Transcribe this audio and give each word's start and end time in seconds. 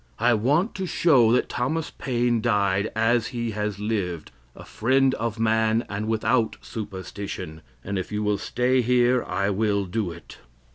I 0.17 0.33
want 0.33 0.73
to 0.77 0.87
show 0.87 1.31
that 1.33 1.47
Thomas 1.47 1.91
Paine 1.91 2.41
died 2.41 2.91
as 2.95 3.27
he 3.27 3.51
has 3.51 3.77
lived, 3.77 4.31
a 4.55 4.65
friend 4.65 5.13
of 5.13 5.37
man 5.37 5.85
and 5.91 6.07
without 6.07 6.57
superstition, 6.59 7.61
and 7.83 7.99
if 7.99 8.11
you 8.11 8.23
will 8.23 8.39
stay 8.39 8.81
here 8.81 9.23
I 9.23 9.51
will 9.51 9.85
do 9.85 10.09
it. 10.11 10.39